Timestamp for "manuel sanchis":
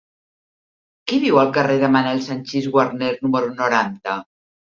1.97-2.71